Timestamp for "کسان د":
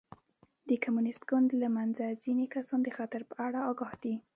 2.53-2.89